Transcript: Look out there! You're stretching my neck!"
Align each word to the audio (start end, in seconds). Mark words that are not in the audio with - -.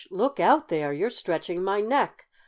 Look 0.09 0.39
out 0.39 0.69
there! 0.69 0.91
You're 0.93 1.11
stretching 1.11 1.63
my 1.63 1.79
neck!" 1.79 2.25